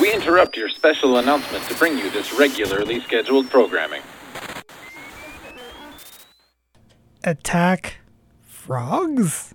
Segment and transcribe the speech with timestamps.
[0.00, 4.02] We interrupt your special announcement to bring you this regularly scheduled programming.
[7.24, 7.98] Attack
[8.42, 9.54] frogs?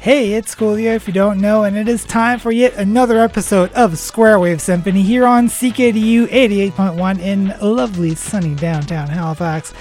[0.00, 3.72] Hey, it's Coolio if you don't know, and it is time for yet another episode
[3.72, 9.72] of Square Wave Symphony here on CKDU 88.1 in lovely sunny downtown Halifax.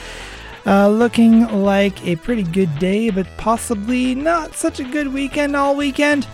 [0.65, 5.75] Uh, looking like a pretty good day, but possibly not such a good weekend all
[5.75, 6.25] weekend.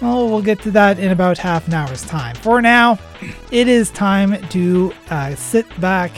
[0.00, 2.34] Well, we'll get to that in about half an hour's time.
[2.36, 2.98] For now,
[3.50, 6.12] it is time to uh, sit back,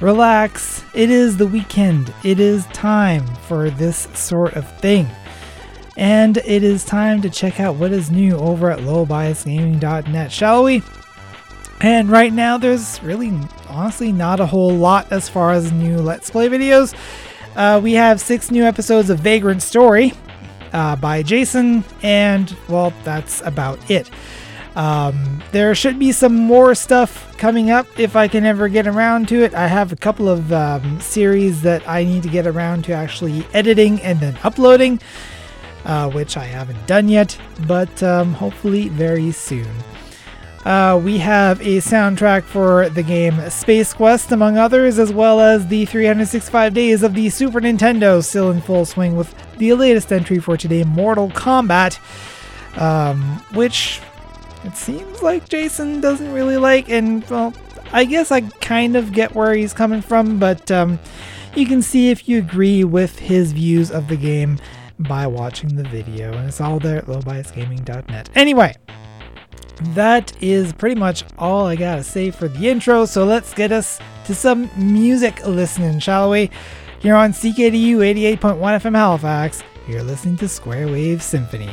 [0.00, 0.84] relax.
[0.94, 2.12] It is the weekend.
[2.24, 5.08] It is time for this sort of thing.
[5.96, 10.82] And it is time to check out what is new over at lowbiasgaming.net, shall we?
[11.80, 16.30] And right now, there's really, honestly, not a whole lot as far as new Let's
[16.30, 16.94] Play videos.
[17.54, 20.12] Uh, we have six new episodes of Vagrant Story
[20.72, 24.10] uh, by Jason, and well, that's about it.
[24.74, 29.28] Um, there should be some more stuff coming up if I can ever get around
[29.28, 29.54] to it.
[29.54, 33.46] I have a couple of um, series that I need to get around to actually
[33.54, 35.00] editing and then uploading
[35.86, 39.68] uh, which I haven't done yet, but um, hopefully very soon.
[40.66, 45.68] Uh, we have a soundtrack for the game Space Quest, among others, as well as
[45.68, 50.40] the 365 days of the Super Nintendo still in full swing with the latest entry
[50.40, 52.00] for today, Mortal Kombat,
[52.80, 53.22] um,
[53.54, 54.00] which
[54.64, 57.54] it seems like Jason doesn't really like, and well,
[57.92, 60.98] I guess I kind of get where he's coming from, but um,
[61.54, 64.58] you can see if you agree with his views of the game
[64.98, 68.30] by watching the video, and it's all there at lowbiasgaming.net.
[68.34, 68.74] Anyway,
[69.94, 73.98] that is pretty much all I gotta say for the intro, so let's get us
[74.24, 76.50] to some music listening, shall we?
[77.00, 77.98] Here on CKDU
[78.38, 81.70] 88.1 FM Halifax, you're listening to Square Wave Symphony.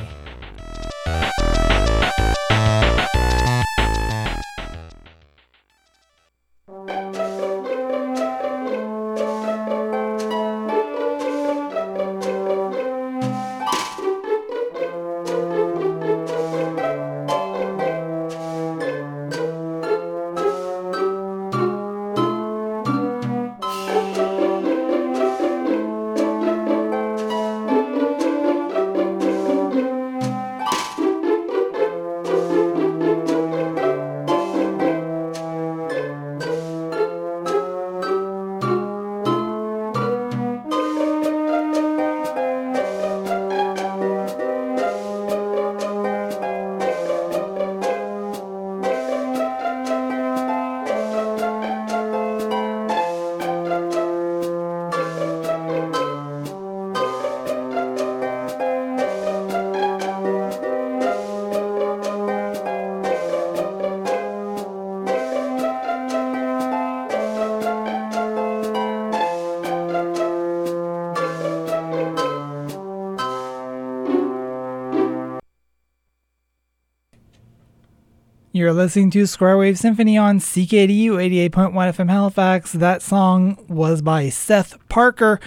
[78.64, 82.72] You're listening to Square Wave Symphony on CKDU 88.1 FM Halifax.
[82.72, 85.42] That song was by Seth Parker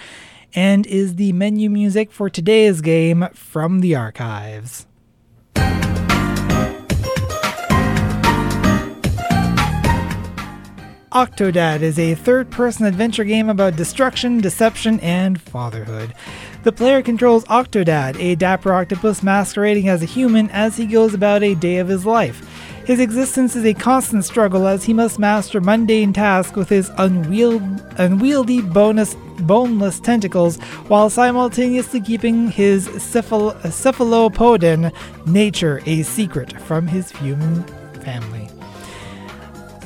[0.53, 4.85] and is the menu music for today's game from the archives.
[11.11, 16.13] Octodad is a third person adventure game about destruction, deception, and fatherhood.
[16.61, 21.41] The player controls Octodad, a dapper octopus masquerading as a human as he goes about
[21.41, 22.43] a day of his life.
[22.87, 27.81] His existence is a constant struggle as he must master mundane tasks with his unwield-
[27.99, 30.55] unwieldy bonus, boneless tentacles
[30.87, 34.93] while simultaneously keeping his cephal- cephalopodin
[35.25, 37.61] nature a secret from his human
[38.05, 38.47] family.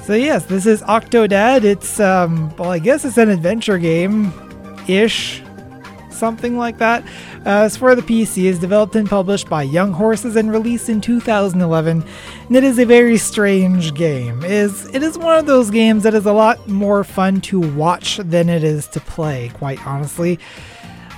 [0.03, 1.63] So yes, this is Octodad.
[1.63, 4.31] It's um, well, I guess it's an adventure game,
[4.87, 5.41] ish,
[6.21, 7.03] something like that.
[7.45, 8.43] Uh, it's for the PC.
[8.43, 12.03] is developed and published by Young Horses and released in 2011.
[12.47, 14.43] And it is a very strange game.
[14.43, 17.59] It is it is one of those games that is a lot more fun to
[17.59, 19.49] watch than it is to play.
[19.55, 20.37] Quite honestly.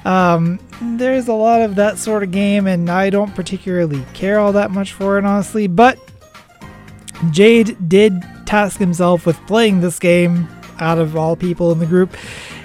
[0.05, 4.53] Um, there's a lot of that sort of game, and I don't particularly care all
[4.53, 5.67] that much for it, honestly.
[5.67, 5.99] But
[7.31, 10.47] Jade did task himself with playing this game
[10.79, 12.15] out of all people in the group.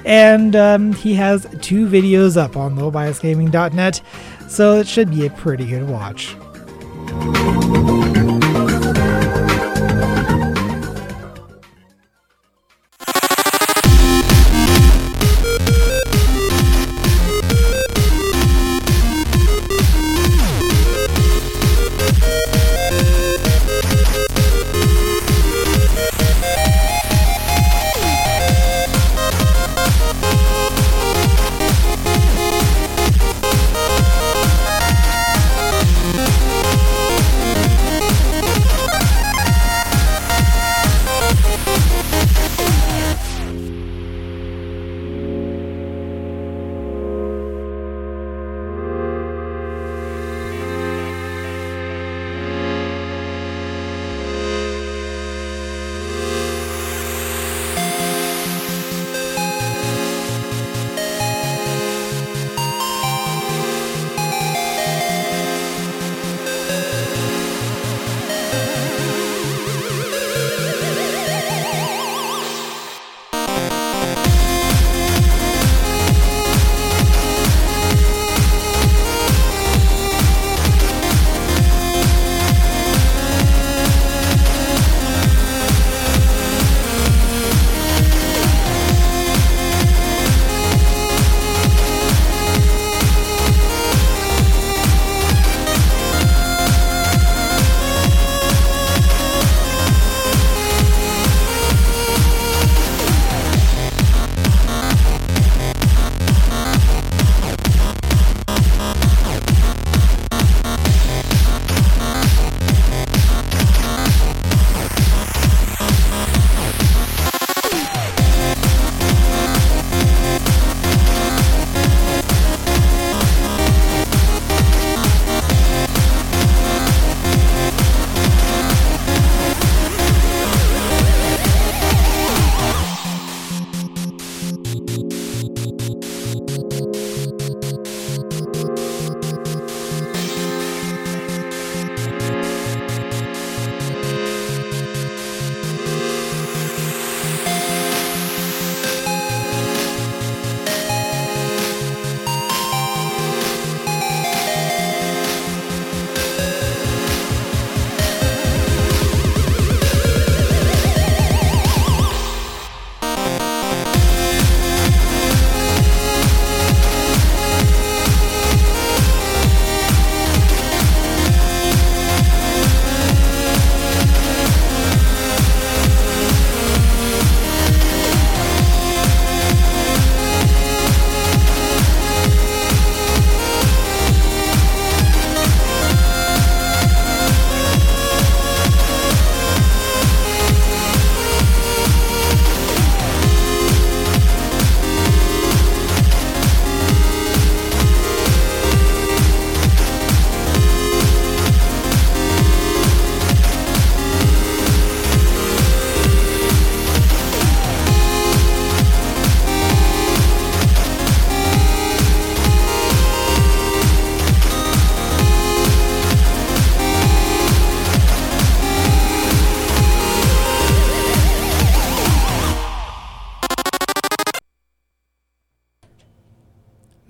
[0.09, 4.01] And um, he has two videos up on lowbiasgaming.net,
[4.49, 6.35] so it should be a pretty good watch.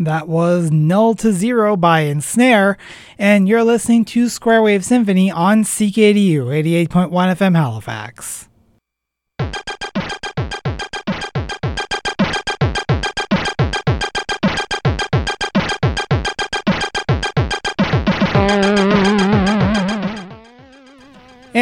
[0.08, 2.78] That was Null to Zero by Ensnare,
[3.18, 8.47] and you're listening to Square Wave Symphony on CKDU 88.1 FM Halifax.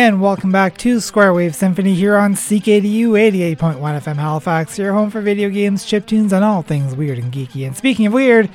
[0.06, 3.08] And welcome back to Square Wave Symphony here on CKDU
[3.56, 7.66] 88.1 FM Halifax, your home for video games, chiptunes, and all things weird and geeky.
[7.66, 8.48] And speaking of weird,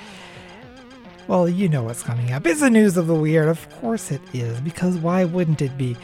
[1.27, 2.47] well, you know what's coming up.
[2.47, 3.49] It's the news of the weird.
[3.49, 5.97] Of course it is, because why wouldn't it be?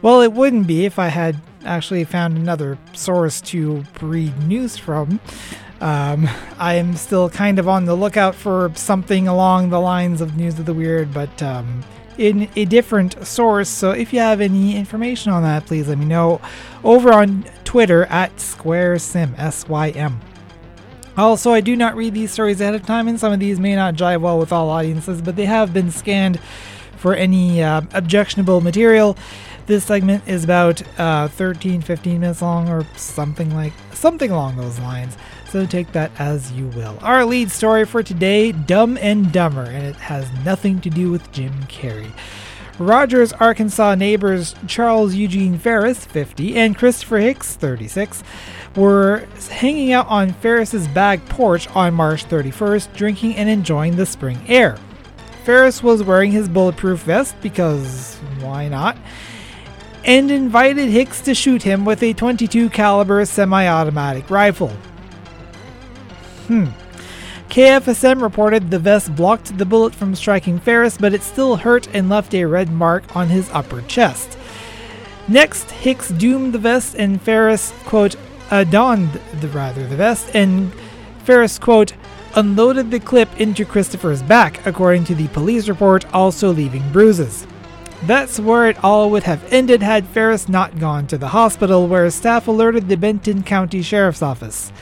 [0.00, 5.18] Well, it wouldn't be if I had actually found another source to read news from.
[5.80, 10.36] Um, I am still kind of on the lookout for something along the lines of
[10.36, 11.82] News of the Weird, but um,
[12.18, 13.68] in a different source.
[13.68, 16.40] So if you have any information on that, please let me know
[16.82, 20.20] over on Twitter at SquareSym, S Y M.
[21.16, 23.76] Also, I do not read these stories ahead of time, and some of these may
[23.76, 26.40] not jive well with all audiences, but they have been scanned
[26.96, 29.16] for any uh, objectionable material.
[29.66, 34.78] This segment is about uh, 13, 15 minutes long, or something like something along those
[34.80, 35.16] lines.
[35.54, 36.98] So take that as you will.
[37.00, 41.30] Our lead story for today Dumb and Dumber, and it has nothing to do with
[41.30, 42.10] Jim Carrey.
[42.80, 48.24] Rogers, Arkansas neighbors Charles Eugene Ferris, 50, and Christopher Hicks, 36,
[48.74, 54.40] were hanging out on Ferris's back porch on March 31st, drinking and enjoying the spring
[54.48, 54.76] air.
[55.44, 58.96] Ferris was wearing his bulletproof vest because why not?
[60.04, 64.76] And invited Hicks to shoot him with a 22 caliber semi-automatic rifle.
[66.46, 66.66] Hmm.
[67.48, 72.08] KFSM reported the vest blocked the bullet from striking Ferris, but it still hurt and
[72.08, 74.36] left a red mark on his upper chest.
[75.28, 78.16] Next, Hicks doomed the vest and Ferris, quote,
[78.50, 80.72] adorned the rather the vest, and
[81.24, 81.94] Ferris, quote,
[82.34, 87.46] unloaded the clip into Christopher's back, according to the police report, also leaving bruises.
[88.02, 92.10] That's where it all would have ended had Ferris not gone to the hospital, where
[92.10, 94.72] staff alerted the Benton County Sheriff's Office.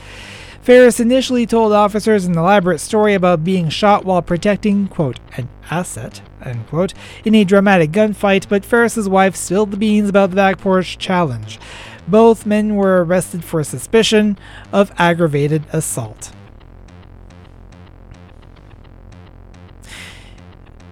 [0.63, 6.21] Ferris initially told officers an elaborate story about being shot while protecting, quote, an asset,
[6.41, 6.93] unquote,
[7.25, 11.59] in a dramatic gunfight, but Ferris's wife spilled the beans about the back porch challenge.
[12.07, 14.37] Both men were arrested for suspicion
[14.71, 16.31] of aggravated assault.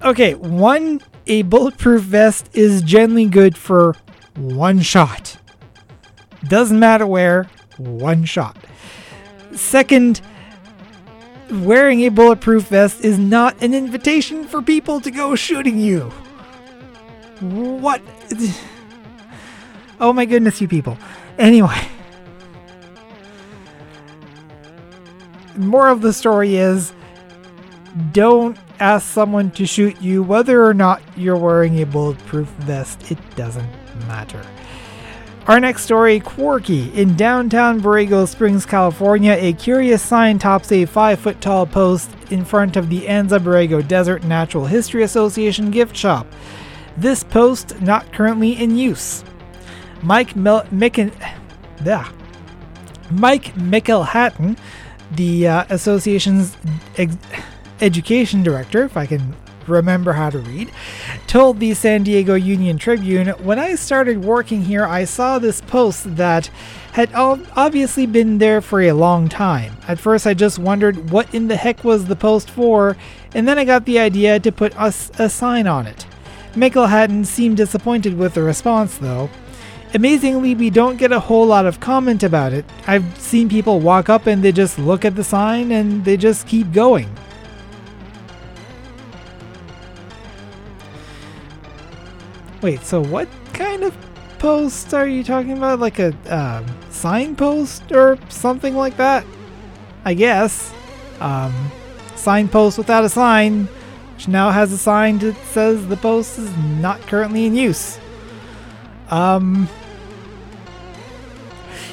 [0.04, 3.96] Okay, one, a bulletproof vest is generally good for
[4.36, 5.38] one shot.
[6.50, 8.58] Doesn't matter where, one shot.
[9.56, 10.22] Second,
[11.50, 16.10] wearing a bulletproof vest is not an invitation for people to go shooting you.
[17.40, 18.02] What?
[20.00, 20.98] Oh my goodness, you people.
[21.38, 21.80] Anyway.
[25.56, 26.92] More of the story is
[28.12, 33.12] don't ask someone to shoot you whether or not you're wearing a bulletproof vest.
[33.12, 33.70] It doesn't
[34.08, 34.42] matter.
[35.48, 36.94] Our next story Quirky.
[36.94, 42.46] In downtown Borrego Springs, California, a curious sign tops a 5 foot tall post in
[42.46, 46.28] front of the Anza Borrego Desert Natural History Association gift shop.
[46.96, 49.24] This post not currently in use.
[50.04, 51.12] Mike Mil- Micken-
[53.10, 54.58] Mike Mickelhatton,
[55.16, 56.56] the uh, association's
[57.82, 59.36] education director, if I can
[59.68, 60.72] remember how to read,
[61.28, 66.16] told the San Diego Union Tribune When I started working here, I saw this post
[66.16, 66.50] that
[66.94, 69.78] had obviously been there for a long time.
[69.88, 72.98] At first, I just wondered what in the heck was the post for,
[73.34, 76.06] and then I got the idea to put a, a sign on it.
[76.54, 79.30] Mickelhatton seemed disappointed with the response, though.
[79.94, 82.64] Amazingly, we don't get a whole lot of comment about it.
[82.88, 86.48] I've seen people walk up and they just look at the sign and they just
[86.48, 87.10] keep going.
[92.62, 93.96] Wait, so what kind of
[94.38, 95.80] post are you talking about?
[95.80, 99.26] Like a um, signpost or something like that?
[100.06, 100.74] I guess.
[101.20, 101.72] Um,
[102.16, 103.66] signpost without a sign,
[104.14, 108.00] which now has a sign that says the post is not currently in use.
[109.10, 109.68] Um,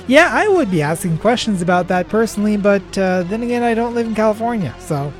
[0.06, 3.94] yeah, I would be asking questions about that personally, but uh, then again, I don't
[3.94, 5.12] live in California, so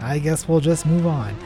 [0.00, 1.36] I guess we'll just move on.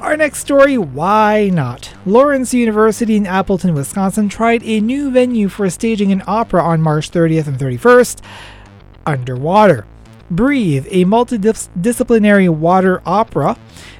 [0.00, 1.92] Our next story why not?
[2.06, 7.10] Lawrence University in Appleton, Wisconsin tried a new venue for staging an opera on March
[7.10, 8.22] 30th and 31st
[9.04, 9.86] underwater.
[10.30, 13.58] Breathe, a multidisciplinary water opera,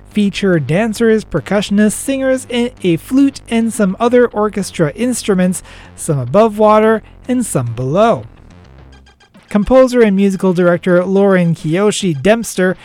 [0.08, 5.62] featured dancers, percussionists, singers, a flute, and some other orchestra instruments,
[5.96, 8.24] some above water and some below.
[9.50, 12.78] Composer and musical director Lauren Kiyoshi Dempster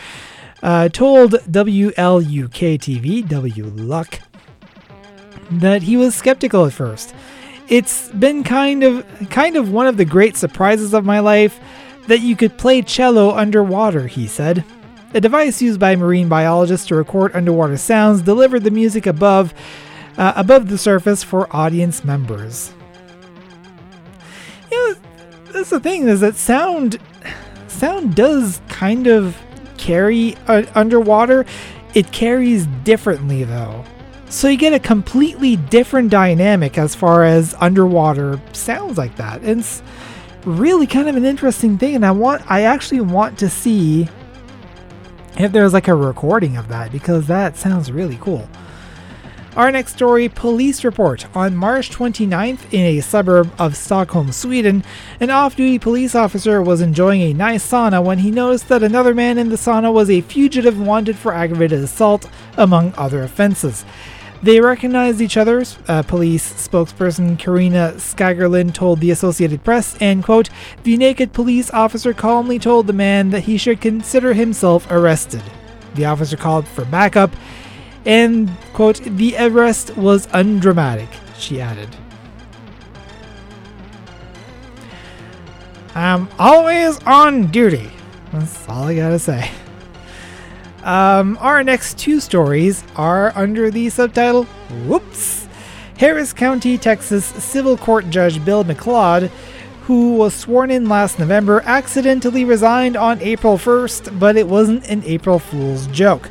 [0.66, 4.18] uh, told WLUK TV, W Luck,
[5.48, 7.14] that he was skeptical at first.
[7.68, 11.60] It's been kind of kind of one of the great surprises of my life
[12.08, 14.64] that you could play cello underwater, he said.
[15.14, 19.54] A device used by marine biologists to record underwater sounds delivered the music above
[20.18, 22.72] uh, above the surface for audience members.
[24.72, 24.96] You know,
[25.52, 26.98] that's the thing is that sound
[27.68, 29.36] sound does kind of
[29.78, 31.44] carry uh, underwater.
[31.94, 33.84] It carries differently though.
[34.28, 39.44] So you get a completely different dynamic as far as underwater sounds like that.
[39.44, 39.82] It's
[40.44, 44.08] really kind of an interesting thing and I want I actually want to see
[45.38, 48.48] if there's like a recording of that because that sounds really cool.
[49.56, 51.34] Our next story police report.
[51.34, 54.84] On March 29th, in a suburb of Stockholm, Sweden,
[55.18, 59.14] an off duty police officer was enjoying a nice sauna when he noticed that another
[59.14, 63.86] man in the sauna was a fugitive wanted for aggravated assault, among other offenses.
[64.42, 70.50] They recognized each other, uh, police spokesperson Karina Skagerlin told the Associated Press, and quote,
[70.82, 75.42] the naked police officer calmly told the man that he should consider himself arrested.
[75.94, 77.30] The officer called for backup
[78.06, 81.88] and, quote, the arrest was undramatic, she added.
[85.94, 87.90] I'm always on duty.
[88.32, 89.50] That's all I gotta say.
[90.84, 94.44] Um, our next two stories are under the subtitle
[94.86, 95.48] Whoops!
[95.98, 99.28] Harris County, Texas Civil Court Judge Bill McLeod,
[99.84, 105.02] who was sworn in last November, accidentally resigned on April 1st, but it wasn't an
[105.04, 106.28] April Fool's joke.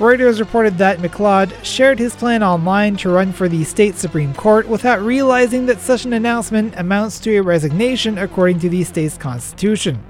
[0.00, 4.66] Reuters reported that McLeod shared his plan online to run for the state Supreme Court
[4.66, 10.02] without realizing that such an announcement amounts to a resignation according to the state's constitution.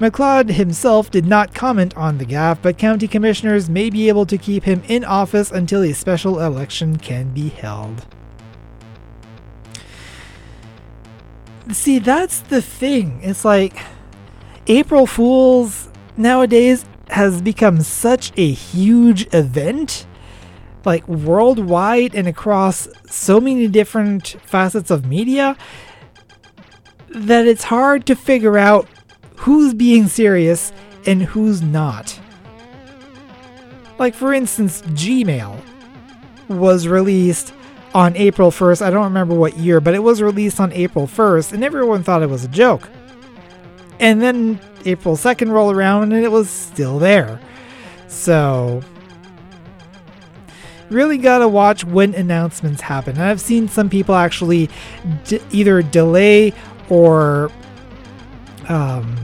[0.00, 4.36] McLeod himself did not comment on the gaffe, but county commissioners may be able to
[4.36, 8.04] keep him in office until a special election can be held.
[11.70, 13.20] See, that's the thing.
[13.22, 13.78] It's like
[14.66, 20.06] April Fools nowadays has become such a huge event,
[20.84, 25.56] like worldwide and across so many different facets of media,
[27.10, 28.88] that it's hard to figure out
[29.36, 30.72] who's being serious
[31.06, 32.18] and who's not.
[33.98, 35.60] Like, for instance, Gmail
[36.48, 37.52] was released
[37.94, 38.80] on April 1st.
[38.82, 42.22] I don't remember what year, but it was released on April 1st, and everyone thought
[42.22, 42.88] it was a joke.
[44.00, 47.40] And then April 2nd rolled around and it was still there.
[48.08, 48.82] So,
[50.90, 53.16] really gotta watch when announcements happen.
[53.16, 54.68] And I've seen some people actually
[55.24, 56.52] d- either delay
[56.88, 57.50] or
[58.68, 59.16] um,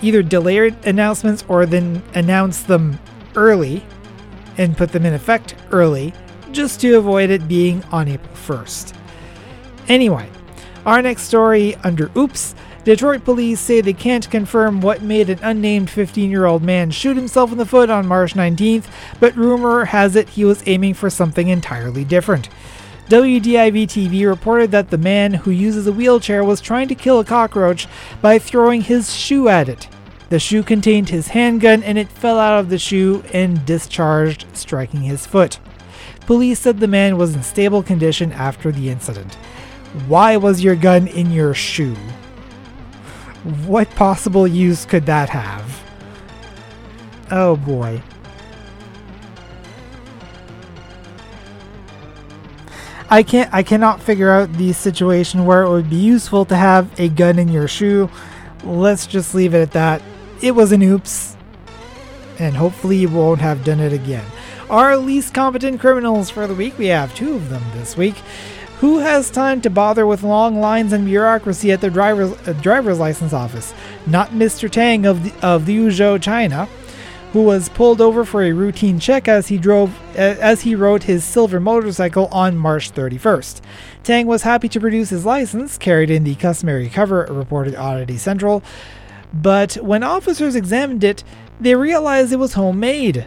[0.00, 2.98] either delay announcements or then announce them
[3.34, 3.84] early
[4.58, 6.12] and put them in effect early
[6.52, 8.94] just to avoid it being on April 1st.
[9.88, 10.28] Anyway,
[10.86, 15.88] our next story under Oops Detroit police say they can't confirm what made an unnamed
[15.88, 18.86] 15 year old man shoot himself in the foot on March 19th,
[19.20, 22.48] but rumor has it he was aiming for something entirely different.
[23.08, 27.24] WDIV TV reported that the man who uses a wheelchair was trying to kill a
[27.24, 27.86] cockroach
[28.20, 29.88] by throwing his shoe at it.
[30.30, 35.02] The shoe contained his handgun and it fell out of the shoe and discharged, striking
[35.02, 35.60] his foot.
[36.26, 39.34] Police said the man was in stable condition after the incident.
[40.08, 41.96] Why was your gun in your shoe?
[43.66, 45.82] What possible use could that have?
[47.30, 48.00] Oh boy.
[53.10, 56.88] I can't I cannot figure out the situation where it would be useful to have
[57.00, 58.08] a gun in your shoe.
[58.64, 60.02] Let's just leave it at that.
[60.40, 61.36] It was an oops.
[62.38, 64.24] And hopefully you won't have done it again.
[64.70, 68.14] Our least competent criminals for the week, we have two of them this week.
[68.82, 72.98] Who has time to bother with long lines and bureaucracy at the driver's, uh, driver's
[72.98, 73.72] license office?
[74.08, 74.68] Not Mr.
[74.68, 76.64] Tang of the, of the Yuzhou, China,
[77.32, 81.04] who was pulled over for a routine check as he drove uh, as he rode
[81.04, 83.60] his silver motorcycle on March 31st.
[84.02, 88.64] Tang was happy to produce his license, carried in the customary cover, reported Oddity Central,
[89.32, 91.22] but when officers examined it,
[91.60, 93.26] they realized it was homemade.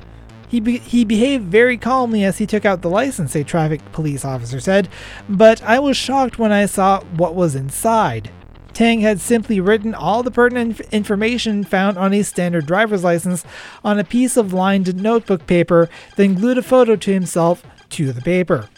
[0.55, 4.23] He, be- he behaved very calmly as he took out the license, a traffic police
[4.23, 4.87] officer said,
[5.27, 8.31] but I was shocked when I saw what was inside.
[8.71, 13.43] Tang had simply written all the pertinent information found on a standard driver's license
[13.83, 18.21] on a piece of lined notebook paper, then glued a photo to himself to the
[18.21, 18.69] paper.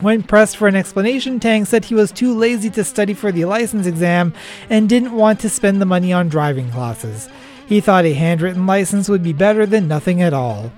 [0.00, 3.44] When pressed for an explanation, Tang said he was too lazy to study for the
[3.44, 4.34] license exam
[4.68, 7.28] and didn't want to spend the money on driving classes.
[7.72, 10.70] He thought a handwritten license would be better than nothing at all.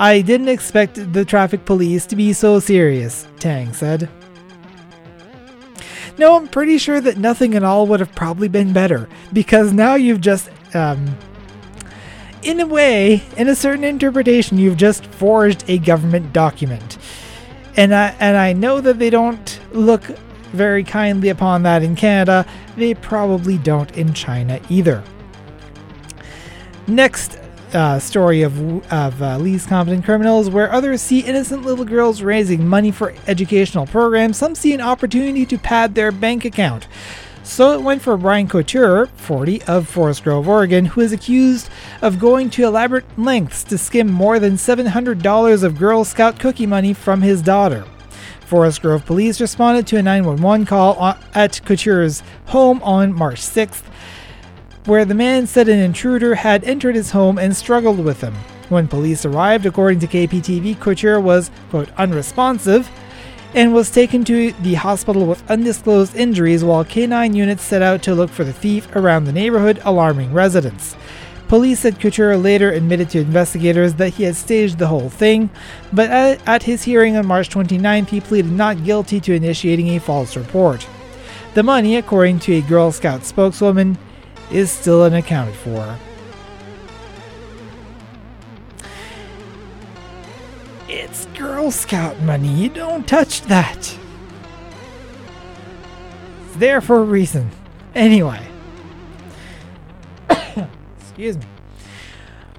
[0.00, 4.08] I didn't expect the traffic police to be so serious, Tang said.
[6.18, 9.94] No, I'm pretty sure that nothing at all would have probably been better, because now
[9.94, 11.16] you've just, um,
[12.42, 16.98] in a way, in a certain interpretation, you've just forged a government document.
[17.76, 20.02] And I, and I know that they don't look
[20.50, 22.44] very kindly upon that in Canada.
[22.76, 25.04] They probably don't in China either.
[26.90, 27.38] Next
[27.72, 28.58] uh, story of,
[28.92, 33.86] of uh, Lee's Competent Criminals, where others see innocent little girls raising money for educational
[33.86, 36.88] programs, some see an opportunity to pad their bank account.
[37.44, 41.70] So it went for Brian Couture, 40, of Forest Grove, Oregon, who is accused
[42.02, 46.92] of going to elaborate lengths to skim more than $700 of Girl Scout cookie money
[46.92, 47.84] from his daughter.
[48.40, 53.84] Forest Grove police responded to a 911 call at Couture's home on March 6th,
[54.86, 58.34] where the man said an intruder had entered his home and struggled with him.
[58.68, 62.88] When police arrived, according to KPTV, Couture was, quote, unresponsive
[63.54, 68.14] and was taken to the hospital with undisclosed injuries while K9 units set out to
[68.14, 70.96] look for the thief around the neighborhood, alarming residents.
[71.48, 75.50] Police said Couture later admitted to investigators that he had staged the whole thing,
[75.92, 79.98] but at, at his hearing on March 29th, he pleaded not guilty to initiating a
[79.98, 80.86] false report.
[81.54, 83.98] The money, according to a Girl Scout spokeswoman,
[84.50, 85.98] is still unaccounted for.
[90.88, 92.52] It's Girl Scout money.
[92.52, 93.76] You don't touch that.
[96.46, 97.50] It's there for a reason.
[97.94, 98.44] Anyway.
[101.00, 101.44] Excuse me.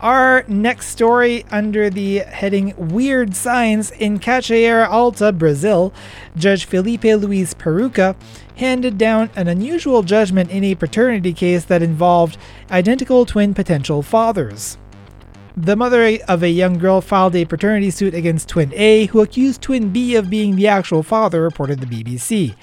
[0.02, 5.94] Our next story under the heading Weird Signs in Cachoeira Alta, Brazil,
[6.36, 8.16] Judge Felipe Luis Peruca
[8.56, 12.40] handed down an unusual judgment in a paternity case that involved
[12.72, 14.80] identical twin potential fathers.
[15.58, 19.62] The mother of a young girl filed a paternity suit against twin A, who accused
[19.62, 22.56] twin B of being the actual father, reported the BBC.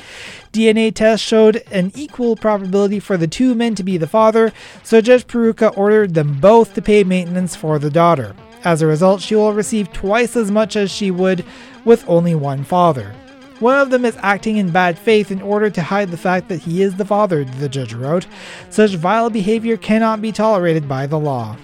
[0.54, 5.02] DNA tests showed an equal probability for the two men to be the father, so
[5.02, 8.34] Judge Peruca ordered them both to pay maintenance for the daughter.
[8.64, 11.44] As a result, she will receive twice as much as she would
[11.84, 13.14] with only one father.
[13.60, 16.62] One of them is acting in bad faith in order to hide the fact that
[16.62, 18.26] he is the father, the judge wrote.
[18.70, 21.56] Such vile behavior cannot be tolerated by the law.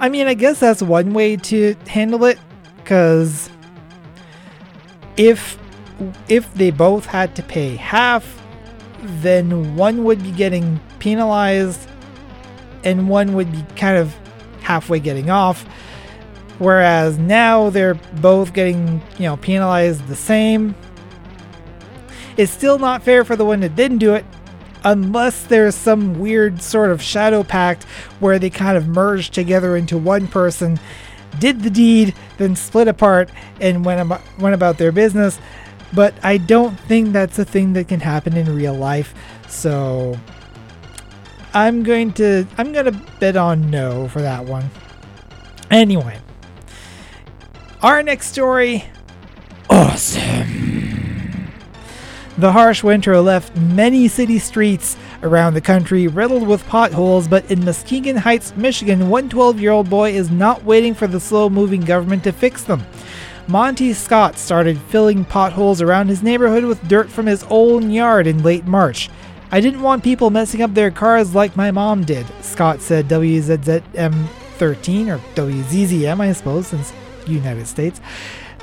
[0.00, 2.38] I mean, I guess that's one way to handle it,
[2.76, 3.50] because
[5.16, 5.58] if
[6.28, 8.42] if they both had to pay half,
[9.02, 11.86] then one would be getting penalized,
[12.82, 14.16] and one would be kind of
[14.62, 15.66] halfway getting off.
[16.58, 20.74] Whereas now they're both getting, you know, penalized the same.
[22.38, 24.24] It's still not fair for the one that didn't do it,
[24.84, 27.84] unless there's some weird sort of shadow pact
[28.20, 30.78] where they kind of merged together into one person,
[31.38, 35.38] did the deed, then split apart and went about, went about their business.
[35.92, 39.14] But I don't think that's a thing that can happen in real life.
[39.48, 40.18] So
[41.52, 44.70] I'm going to I'm going to bet on no for that one.
[45.70, 46.18] Anyway,
[47.82, 48.84] our next story
[49.68, 50.79] awesome.
[52.40, 57.66] The harsh winter left many city streets around the country riddled with potholes, but in
[57.66, 61.82] Muskegon Heights, Michigan, one 12 year old boy is not waiting for the slow moving
[61.82, 62.82] government to fix them.
[63.46, 68.42] Monty Scott started filling potholes around his neighborhood with dirt from his own yard in
[68.42, 69.10] late March.
[69.52, 74.26] I didn't want people messing up their cars like my mom did, Scott said WZZM
[74.56, 76.90] 13, or WZZM, I suppose, since
[77.30, 78.00] United States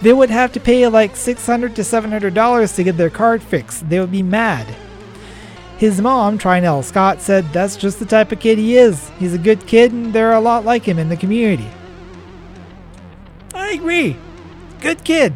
[0.01, 3.89] they would have to pay like $600 to $700 to get their card fixed.
[3.89, 4.67] They would be mad.
[5.77, 9.09] His mom, Trinell Scott, said that's just the type of kid he is.
[9.19, 11.69] He's a good kid and there are a lot like him in the community.
[13.53, 14.17] I agree.
[14.81, 15.33] Good kid.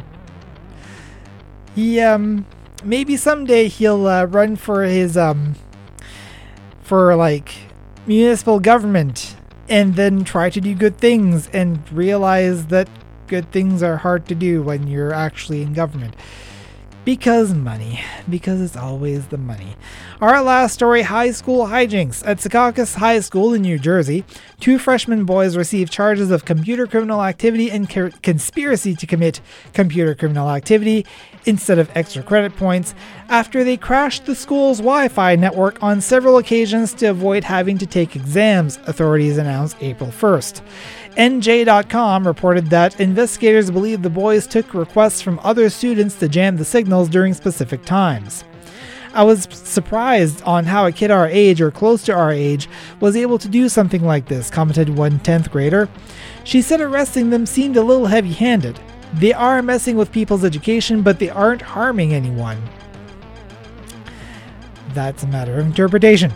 [1.75, 2.45] He, um,
[2.83, 5.55] maybe someday he'll uh, run for his, um,
[6.83, 7.53] for like
[8.05, 9.35] municipal government
[9.69, 12.89] and then try to do good things and realize that
[13.31, 16.13] good things are hard to do when you're actually in government.
[17.05, 18.01] Because money.
[18.29, 19.77] Because it's always the money.
[20.19, 22.27] Our last story high school hijinks.
[22.27, 24.25] At Secaucus High School in New Jersey,
[24.59, 27.89] two freshman boys received charges of computer criminal activity and
[28.21, 29.39] conspiracy to commit
[29.73, 31.05] computer criminal activity
[31.45, 32.93] instead of extra credit points
[33.29, 37.87] after they crashed the school's Wi Fi network on several occasions to avoid having to
[37.87, 40.61] take exams, authorities announced April 1st.
[41.17, 46.65] NJ.com reported that investigators believe the boys took requests from other students to jam the
[46.65, 48.43] signals during specific times.
[49.13, 52.69] I was surprised on how a kid our age or close to our age
[53.01, 55.89] was able to do something like this, commented one 10th grader.
[56.45, 58.79] She said arresting them seemed a little heavy handed.
[59.13, 62.61] They are messing with people's education, but they aren't harming anyone.
[64.93, 66.31] That's a matter of interpretation.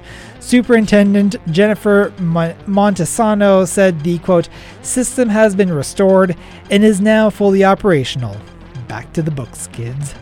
[0.45, 4.47] Superintendent Jennifer Montesano said the quote,
[4.83, 6.37] system has been restored
[6.69, 8.37] and is now fully operational.
[8.87, 10.13] Back to the books, kids.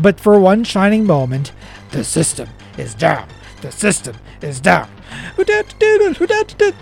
[0.00, 1.52] But for one shining moment,
[1.92, 3.28] the system is down.
[3.60, 4.90] The system is down.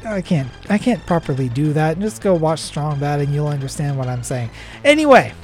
[0.06, 1.98] I can't I can't properly do that.
[1.98, 4.48] Just go watch Strong Bad and you'll understand what I'm saying.
[4.86, 5.34] Anyway,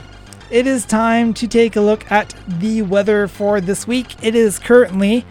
[0.51, 4.25] it is time to take a look at the weather for this week.
[4.25, 5.27] It is currently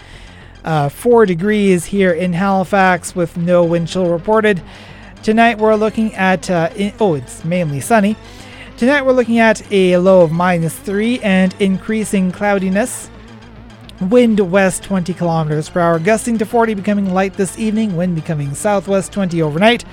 [0.64, 4.62] uh, 4 degrees here in Halifax with no wind chill reported.
[5.24, 8.16] Tonight we're looking at, uh, in, oh, it's mainly sunny.
[8.78, 13.10] Tonight we're looking at a low of minus 3 and increasing cloudiness.
[14.10, 17.96] Wind west 20 kilometers per hour, gusting to 40, becoming light this evening.
[17.96, 19.86] Wind becoming southwest 20 overnight.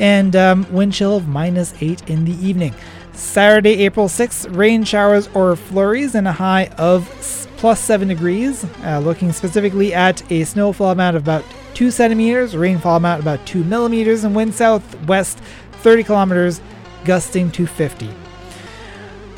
[0.00, 2.74] And um, wind chill of minus 8 in the evening.
[3.12, 7.08] Saturday, April 6th, rain showers or flurries and a high of
[7.62, 8.66] plus 7 degrees.
[8.82, 11.44] Uh, looking specifically at a snowfall amount of about
[11.74, 15.38] 2 centimeters, rainfall amount about 2 millimeters, and wind southwest
[15.74, 16.60] 30 kilometers,
[17.04, 18.10] gusting to 50.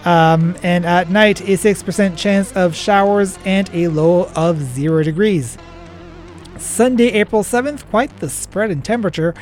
[0.06, 5.58] Um, and at night, a 6% chance of showers and a low of 0 degrees.
[6.56, 9.34] Sunday, April 7th, quite the spread in temperature.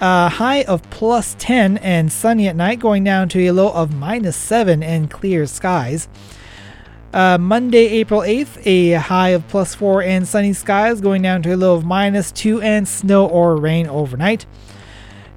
[0.00, 3.94] Uh, high of plus 10 and sunny at night, going down to a low of
[3.94, 6.08] minus 7 and clear skies.
[7.12, 11.52] Uh, Monday, April 8th, a high of plus 4 and sunny skies, going down to
[11.52, 14.46] a low of minus 2 and snow or rain overnight.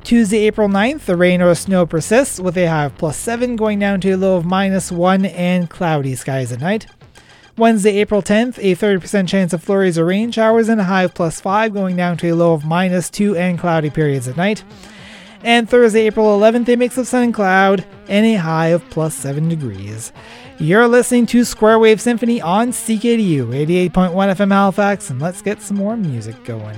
[0.02, 3.80] Tuesday, April 9th, the rain or snow persists with a high of plus 7, going
[3.80, 6.88] down to a low of minus 1 and cloudy skies at night.
[7.58, 11.14] Wednesday, April 10th, a 30% chance of flurries or rain showers and a high of
[11.14, 14.64] plus 5, going down to a low of minus 2 and cloudy periods at night.
[15.44, 19.14] And Thursday, April 11th, a mix of sun and cloud and a high of plus
[19.14, 20.12] 7 degrees.
[20.58, 25.76] You're listening to Square Wave Symphony on CKDU 88.1 FM Halifax, and let's get some
[25.76, 26.78] more music going.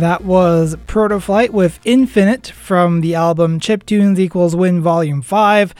[0.00, 5.74] That was Protoflight with Infinite from the album Chiptunes Equals Win Volume 5.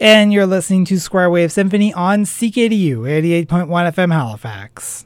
[0.00, 5.04] And you're listening to Square Wave Symphony on CKDU 88.1 FM Halifax.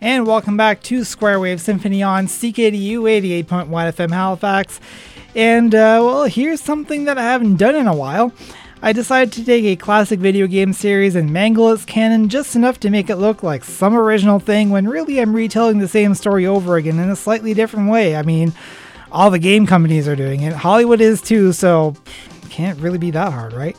[0.00, 2.98] And welcome back to Square Wave Symphony on CKDU
[3.46, 4.78] 88.1 FM Halifax.
[5.34, 8.32] And, uh, well, here's something that I haven't done in a while.
[8.84, 12.80] I decided to take a classic video game series and mangle its canon just enough
[12.80, 16.46] to make it look like some original thing when really I'm retelling the same story
[16.46, 18.16] over again in a slightly different way.
[18.16, 18.52] I mean,
[19.12, 21.94] all the game companies are doing it, Hollywood is too, so
[22.50, 23.76] can't really be that hard, right?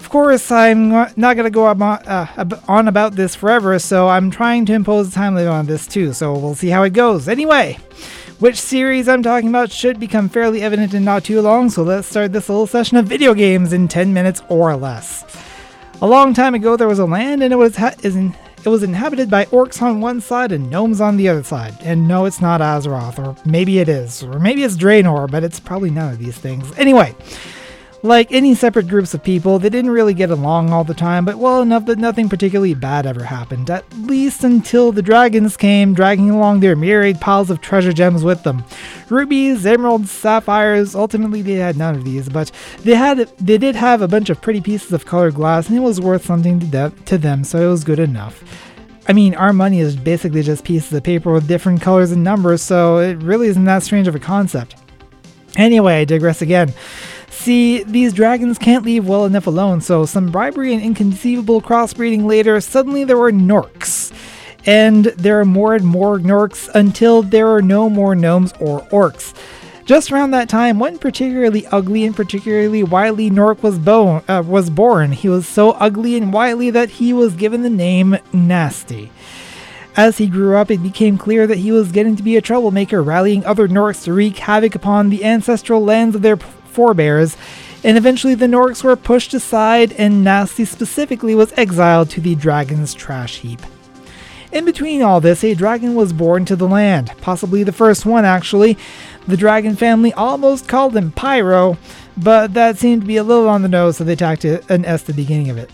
[0.00, 4.64] Of course, I'm not going to go uh, on about this forever, so I'm trying
[4.66, 7.28] to impose a time limit on this too, so we'll see how it goes.
[7.28, 7.78] Anyway,
[8.40, 12.08] which series I'm talking about should become fairly evident in not too long, so let's
[12.08, 15.24] start this little session of video games in 10 minutes or less.
[16.02, 18.82] A long time ago, there was a land, and it was ha- in- it was
[18.82, 21.74] inhabited by orcs on one side and gnomes on the other side.
[21.82, 25.60] And no, it's not Azeroth, or maybe it is, or maybe it's Draenor, but it's
[25.60, 26.66] probably none of these things.
[26.78, 27.14] Anyway,
[28.04, 31.38] like any separate groups of people, they didn't really get along all the time, but
[31.38, 36.28] well enough that nothing particularly bad ever happened, at least until the dragons came, dragging
[36.28, 38.62] along their myriad piles of treasure gems with them.
[39.08, 44.02] Rubies, emeralds, sapphires, ultimately they had none of these, but they had they did have
[44.02, 46.92] a bunch of pretty pieces of colored glass, and it was worth something to, de-
[47.06, 48.44] to them, so it was good enough.
[49.08, 52.60] I mean, our money is basically just pieces of paper with different colors and numbers,
[52.60, 54.76] so it really isn't that strange of a concept.
[55.56, 56.74] Anyway, I digress again.
[57.44, 62.58] See, these dragons can't leave well enough alone, so some bribery and inconceivable crossbreeding later,
[62.58, 64.14] suddenly there were Gnorcs.
[64.64, 69.34] And there are more and more Gnorcs until there are no more gnomes or orcs.
[69.84, 74.70] Just around that time, one particularly ugly and particularly wily Gnorc was, bo- uh, was
[74.70, 75.12] born.
[75.12, 79.10] He was so ugly and wily that he was given the name Gnasty.
[79.98, 83.02] As he grew up, it became clear that he was getting to be a troublemaker,
[83.02, 86.38] rallying other Gnorcs to wreak havoc upon the ancestral lands of their
[86.74, 87.36] forebears,
[87.82, 92.94] and eventually the Gnorcs were pushed aside, and Gnasty specifically was exiled to the dragon's
[92.94, 93.60] trash heap.
[94.52, 98.24] In between all this, a dragon was born to the land, possibly the first one
[98.24, 98.78] actually.
[99.26, 101.76] The dragon family almost called him Pyro,
[102.16, 105.02] but that seemed to be a little on the nose, so they tacked an S
[105.02, 105.70] the beginning of it.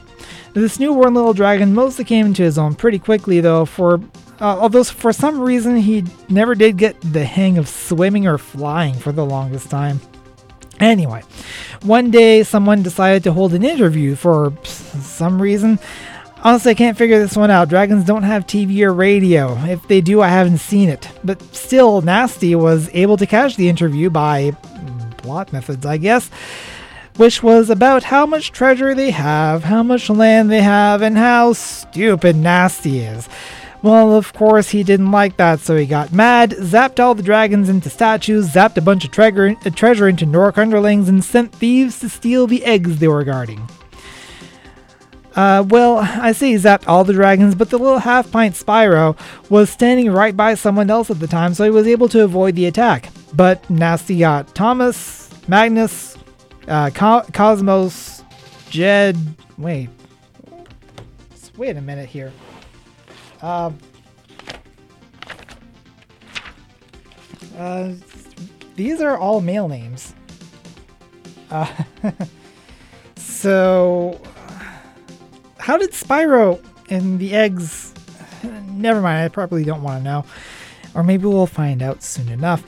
[0.55, 4.01] This newborn little dragon mostly came into his own pretty quickly, though, for
[4.41, 8.95] uh, although for some reason he never did get the hang of swimming or flying
[8.95, 10.01] for the longest time.
[10.81, 11.23] Anyway,
[11.83, 15.79] one day someone decided to hold an interview for some reason.
[16.43, 17.69] Honestly, I can't figure this one out.
[17.69, 19.59] Dragons don't have TV or radio.
[19.65, 21.07] If they do, I haven't seen it.
[21.23, 24.53] But still, Gnasty was able to catch the interview by
[25.19, 26.31] plot methods, I guess,
[27.17, 31.53] which was about how much treasure they have, how much land they have, and how
[31.53, 33.29] stupid Gnasty is.
[33.83, 37.71] Well, of course, he didn't like that, so he got mad, zapped all the dragons
[37.71, 41.99] into statues, zapped a bunch of tre- uh, treasure into Gnorc underlings, and sent thieves
[42.01, 43.67] to steal the eggs they were guarding.
[45.35, 49.17] Uh, well, I say he zapped all the dragons, but the little half pint Spyro
[49.49, 52.57] was standing right by someone else at the time, so he was able to avoid
[52.57, 53.09] the attack.
[53.33, 56.19] But Gnasty got Tomas, Magnus,
[56.69, 58.23] uh, Co- Cosmos,
[58.69, 59.17] Jed.
[59.57, 59.89] Wait.
[61.57, 62.33] Wait a minute here.
[63.43, 63.71] Uh,
[67.57, 67.93] uh,
[68.77, 70.15] these are all male names.
[71.51, 71.67] Uh,
[73.17, 74.21] so,
[75.59, 77.93] how did Spyro and the eggs?
[78.43, 80.25] Never mind, I probably don't want to know.
[80.95, 82.65] Or maybe we'll find out soon enough.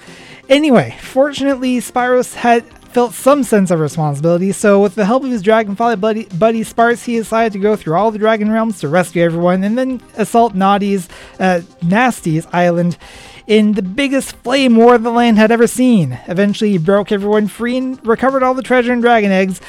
[0.49, 5.43] Anyway, fortunately, Spyros had felt some sense of responsibility, so with the help of his
[5.43, 9.23] Dragonfly buddy, buddy Sparx, he decided to go through all the Dragon Realms to rescue
[9.23, 11.09] everyone and then assault Naughty's,
[11.41, 12.99] uh, Gnasty's island
[13.47, 16.19] in the biggest flame war the land had ever seen.
[16.29, 19.61] Eventually, he broke everyone free and recovered all the treasure and dragon eggs,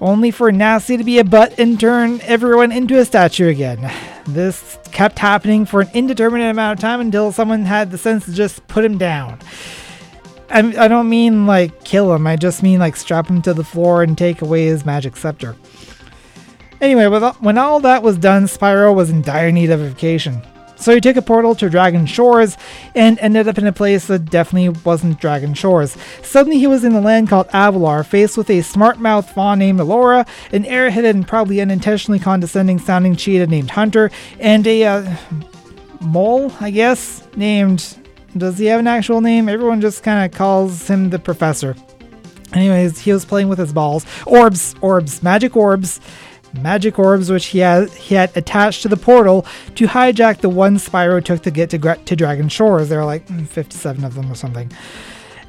[0.00, 3.90] only for Gnasty to be a butt and turn everyone into a statue again.
[4.26, 8.32] This kept happening for an indeterminate amount of time until someone had the sense to
[8.32, 9.38] just put him down.
[10.50, 13.64] I, I don't mean like kill him, I just mean like strap him to the
[13.64, 15.56] floor and take away his magic scepter.
[16.80, 17.06] Anyway,
[17.40, 20.40] when all that was done, Spyro was in dire need of vacation.
[20.76, 22.56] So he took a portal to Dragon Shores
[22.94, 25.96] and ended up in a place that definitely wasn't Dragon Shores.
[26.22, 30.26] Suddenly he was in a land called Avalar, faced with a smart-mouthed fawn named Elora,
[30.52, 35.16] an airheaded and probably unintentionally condescending sounding cheetah named Hunter, and a uh,
[36.00, 37.98] mole, I guess, named
[38.36, 39.48] does he have an actual name?
[39.48, 41.74] Everyone just kind of calls him the professor.
[42.52, 44.06] Anyways, he was playing with his balls.
[44.26, 46.00] Orbs, orbs, magic orbs.
[46.54, 50.76] Magic orbs, which he had he had attached to the portal to hijack the one
[50.76, 52.88] Spyro took to get to, to Dragon Shores.
[52.88, 54.72] There are like mm, 57 of them or something.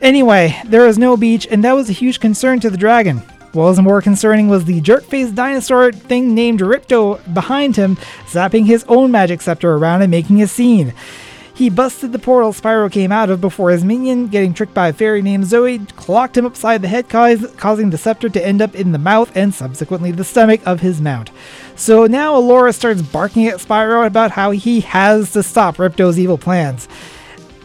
[0.01, 3.17] Anyway, there was no beach, and that was a huge concern to the dragon.
[3.51, 7.95] What was more concerning was the jerk-faced dinosaur thing named Ripto behind him,
[8.27, 10.93] zapping his own magic scepter around and making a scene.
[11.59, 14.93] He busted the portal Spyro came out of before his minion, getting tricked by a
[14.93, 18.93] fairy named Zoe, clocked him upside the head, causing the scepter to end up in
[18.93, 21.31] the mouth and subsequently the stomach of his mount.
[21.75, 26.37] So now Elora starts barking at Spyro about how he has to stop Ripto's evil
[26.37, 26.87] plans.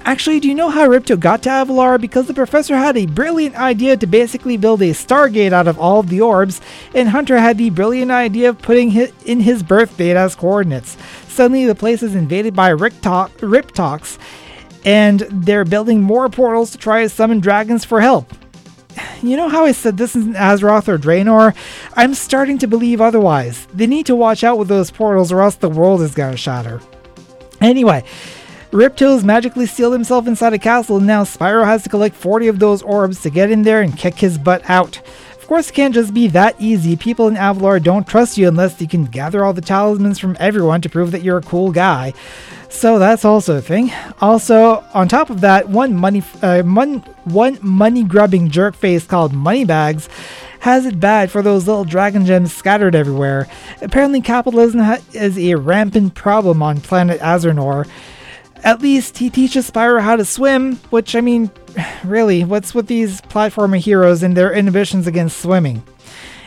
[0.05, 1.99] Actually, do you know how Ripto got to Avalar?
[1.99, 6.01] Because the professor had a brilliant idea to basically build a Stargate out of all
[6.01, 6.61] of the orbs,
[6.95, 10.97] and Hunter had the brilliant idea of putting it in his birth date as coordinates.
[11.35, 14.18] Suddenly, the place is invaded by Riptocs,
[14.85, 18.32] and they're building more portals to try to summon dragons for help.
[19.20, 21.57] You know how I said this isn't Azeroth or Draenor?
[21.97, 23.66] I'm starting to believe otherwise.
[23.74, 26.80] They need to watch out with those portals or else the world is gonna shatter.
[27.61, 28.05] Anyway,
[28.70, 32.61] Ripto's magically sealed himself inside a castle, and now Spyro has to collect 40 of
[32.61, 35.01] those orbs to get in there and kick his butt out.
[35.45, 36.97] Of course, it can't just be that easy.
[36.97, 40.80] People in Avalar don't trust you unless you can gather all the talismans from everyone
[40.80, 42.14] to prove that you're a cool guy.
[42.70, 43.92] So that's also a thing.
[44.22, 49.34] Also, on top of that, one money uh, mon- one money grubbing jerk face called
[49.34, 50.09] Moneybags
[50.61, 53.47] has it bad for those little dragon gems scattered everywhere.
[53.82, 57.86] Apparently, capitalism ha- is a rampant problem on planet Azernor.
[58.65, 61.51] At least he teaches Spyro how to swim, which, I mean,
[62.05, 65.83] really, what's with these platformer heroes and their inhibitions against swimming?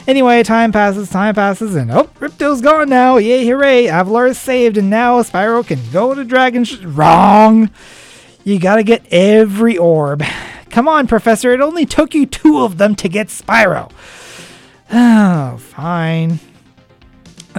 [0.07, 3.17] Anyway, time passes, time passes, and oh, Ripto's gone now.
[3.17, 3.85] Yay, hooray!
[3.85, 6.63] Avalar is saved, and now Spyro can go to Dragon.
[6.63, 7.69] Sh- Wrong!
[8.43, 10.23] You gotta get every orb.
[10.69, 13.91] Come on, Professor, it only took you two of them to get Spyro.
[14.89, 16.39] Oh, fine.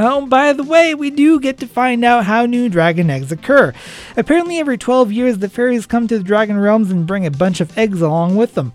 [0.01, 3.75] Oh, by the way, we do get to find out how new dragon eggs occur.
[4.17, 7.61] Apparently, every 12 years, the fairies come to the dragon realms and bring a bunch
[7.61, 8.73] of eggs along with them.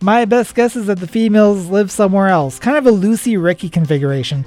[0.00, 3.68] My best guess is that the females live somewhere else, kind of a Lucy Ricky
[3.68, 4.44] configuration.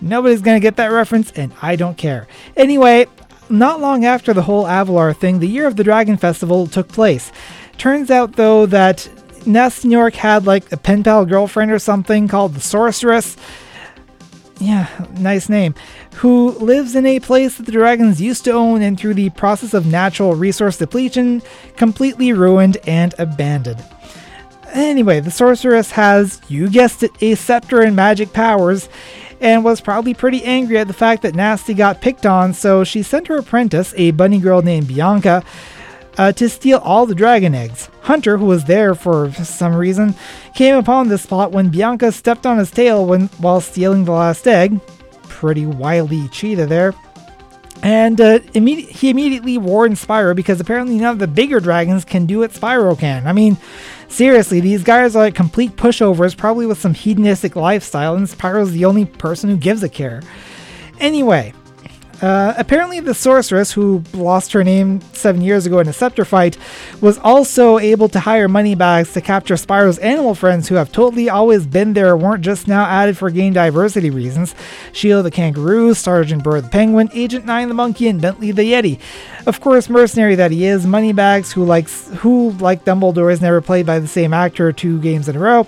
[0.00, 2.26] Nobody's gonna get that reference, and I don't care.
[2.56, 3.06] Anyway,
[3.50, 7.30] not long after the whole Avalar thing, the Year of the Dragon Festival took place.
[7.76, 9.10] Turns out, though, that
[9.40, 13.36] Gnasty Gnorc had like a pen pal girlfriend or something called the Sorceress
[14.58, 14.88] yeah,
[15.18, 15.74] nice name,
[16.14, 19.74] who lives in a place that the dragons used to own and through the process
[19.74, 21.42] of natural resource depletion,
[21.76, 23.84] completely ruined and abandoned.
[24.72, 28.88] Anyway, the sorceress has, you guessed it, a scepter and magic powers,
[29.40, 33.02] and was probably pretty angry at the fact that Gnasty got picked on, so she
[33.02, 35.44] sent her apprentice, a bunny girl named Bianca,
[36.18, 37.88] uh, to steal all the dragon eggs.
[38.02, 40.14] Hunter, who was there for some reason,
[40.54, 44.46] came upon this spot when Bianca stepped on his tail when, while stealing the last
[44.46, 44.80] egg.
[45.24, 46.94] Pretty wily cheetah there.
[47.82, 52.26] And uh, imme- he immediately warned Spyro because apparently none of the bigger dragons can
[52.26, 53.26] do what Spyro can.
[53.26, 53.58] I mean,
[54.08, 58.86] seriously, these guys are like complete pushovers, probably with some hedonistic lifestyle, and Spyro's the
[58.86, 60.22] only person who gives a care.
[61.00, 61.52] Anyway,
[62.22, 66.56] uh, apparently, the sorceress, who lost her name seven years ago in a scepter fight,
[67.00, 71.66] was also able to hire moneybags to capture Spyro's animal friends who have totally always
[71.66, 74.54] been there, weren't just now added for game diversity reasons.
[74.92, 78.98] Sheila the kangaroo, Sergeant Byrd the penguin, Agent Nine the monkey, and Bentley the yeti.
[79.46, 83.86] Of course, mercenary that he is, moneybags who likes who like Dumbledore is never played
[83.86, 85.66] by the same actor two games in a row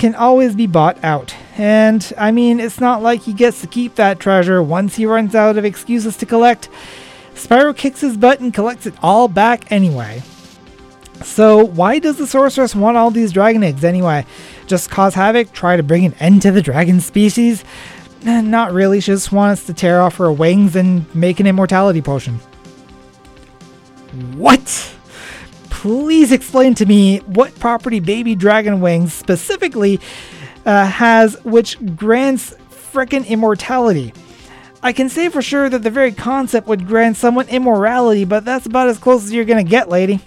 [0.00, 1.34] can always be bought out.
[1.60, 5.34] And I mean, it's not like he gets to keep that treasure once he runs
[5.34, 6.70] out of excuses to collect.
[7.34, 10.22] Spyro kicks his butt and collects it all back anyway.
[11.22, 14.24] So, why does the sorceress want all these dragon eggs anyway?
[14.68, 15.52] Just cause havoc?
[15.52, 17.62] Try to bring an end to the dragon species?
[18.24, 22.36] Not really, she just wants to tear off her wings and make an immortality potion.
[24.34, 24.96] What?
[25.80, 29.98] please explain to me what property Baby Dragon Wings specifically
[30.70, 34.14] uh, has which grants frickin' immortality.
[34.84, 38.66] I can say for sure that the very concept would grant someone immorality, but that's
[38.66, 40.20] about as close as you're gonna get, lady.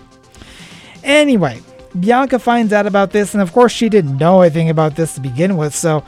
[1.01, 1.61] Anyway,
[1.97, 5.21] Bianca finds out about this, and of course, she didn't know anything about this to
[5.21, 6.03] begin with, so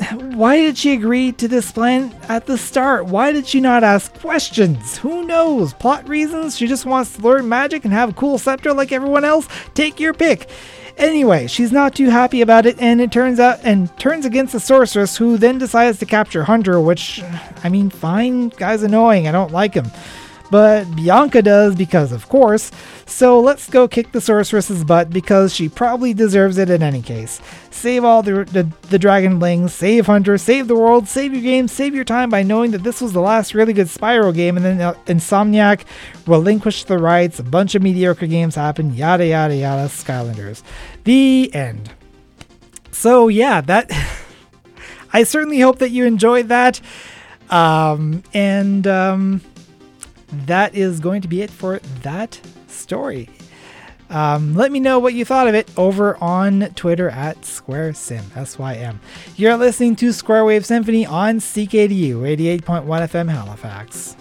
[0.12, 3.06] why did she agree to this plan at the start?
[3.06, 4.98] Why did she not ask questions?
[4.98, 5.72] Who knows?
[5.72, 6.54] Plot reasons?
[6.54, 9.48] She just wants to learn magic and have a cool scepter like everyone else?
[9.72, 10.50] Take your pick.
[11.00, 14.60] Anyway, she's not too happy about it, and it turns out and turns against the
[14.60, 16.78] sorceress, who then decides to capture Hunter.
[16.78, 17.22] Which,
[17.64, 19.26] I mean, fine, guy's annoying.
[19.26, 19.90] I don't like him.
[20.50, 22.70] but Bianca does because, of course.
[23.10, 27.40] So let's go kick the sorceress's butt because she probably deserves it in any case.
[27.70, 31.92] Save all the, the, the Dragonlings, save Hunter, save the world, save your game, save
[31.94, 34.80] your time by knowing that this was the last really good Spyro game, and then
[34.80, 35.84] uh, Insomniac
[36.26, 40.62] relinquished the rights, a bunch of mediocre games happened, yada yada yada, Skylanders.
[41.04, 41.90] The end.
[42.92, 43.90] So yeah, that.
[45.12, 46.80] I certainly hope that you enjoyed that.
[47.50, 49.40] Um, and um,
[50.46, 52.40] that is going to be it for that
[52.90, 53.28] story.
[54.10, 58.98] Um, let me know what you thought of it over on Twitter at SquareSym, S-Y-M.
[59.36, 62.16] You're listening to Square Wave Symphony on CKDU
[62.60, 64.16] 88.1 FM Halifax.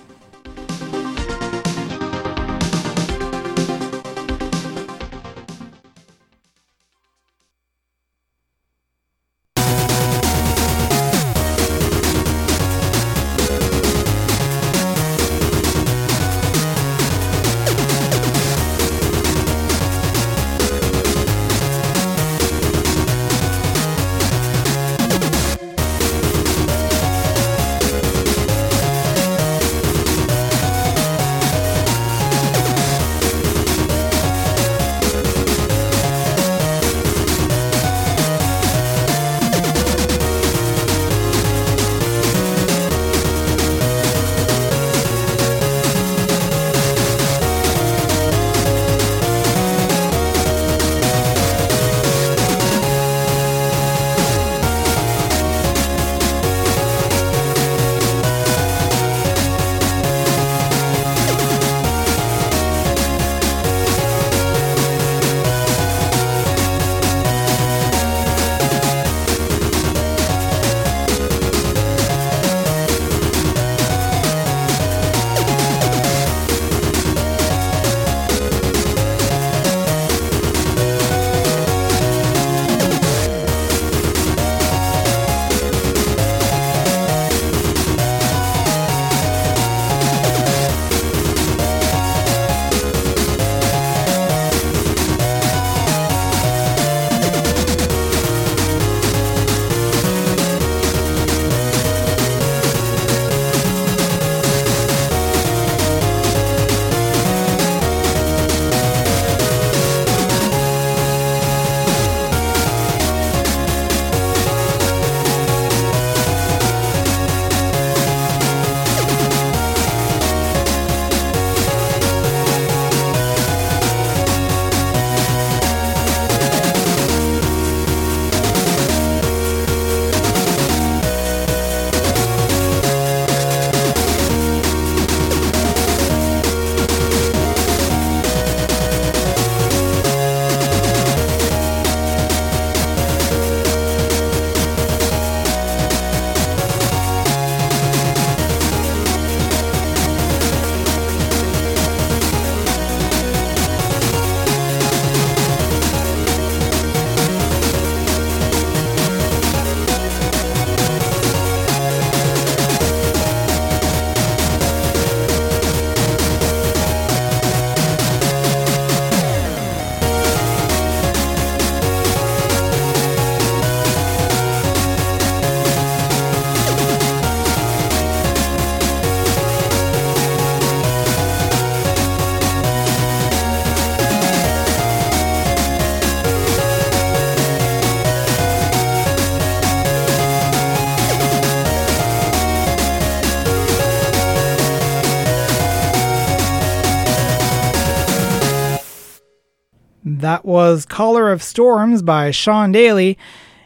[200.49, 203.19] Was Caller of Storms by Sean Daly,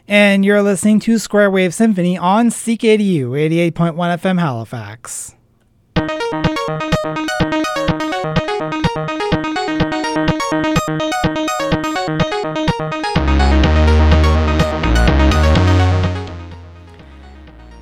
[0.06, 3.30] and you're listening to Square Wave Symphony on CKDU
[3.72, 5.34] 88.1 FM Halifax.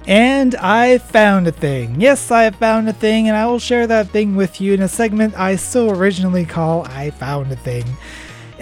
[0.07, 2.01] And I found a thing.
[2.01, 4.87] Yes, I found a thing, and I will share that thing with you in a
[4.87, 7.85] segment I so originally call I Found a Thing.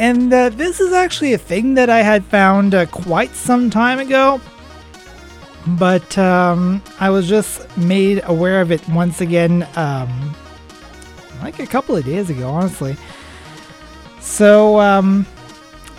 [0.01, 3.99] And uh, this is actually a thing that I had found uh, quite some time
[3.99, 4.41] ago,
[5.67, 10.35] but um, I was just made aware of it once again, um,
[11.43, 12.97] like a couple of days ago, honestly.
[14.21, 15.27] So, um,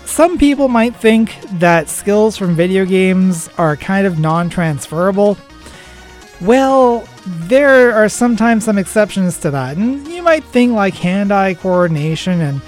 [0.06, 5.38] some people might think that skills from video games are kind of non transferable.
[6.42, 12.42] Well, there are sometimes some exceptions to that, and you might think like hand-eye coordination
[12.42, 12.64] and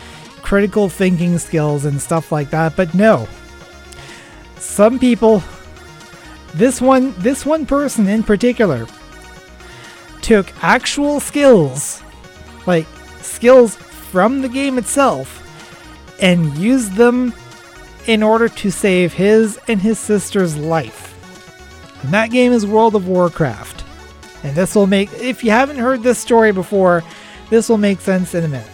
[0.54, 3.28] critical thinking skills and stuff like that, but no.
[4.58, 5.42] Some people
[6.54, 8.86] this one this one person in particular
[10.22, 12.04] took actual skills
[12.68, 12.86] like
[13.20, 15.42] skills from the game itself
[16.22, 17.34] and used them
[18.06, 21.16] in order to save his and his sister's life.
[22.04, 23.84] And that game is World of Warcraft.
[24.44, 27.04] And this will make, if you haven't heard this story before,
[27.50, 28.70] this will make sense in a minute.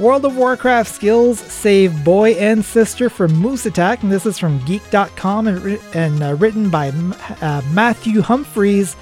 [0.00, 4.58] World of Warcraft skills save boy and sister from moose attack, and this is from
[4.64, 8.96] Geek.com and, and uh, written by uh, Matthew Humphries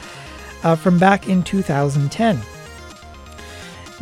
[0.64, 2.40] uh, from back in 2010.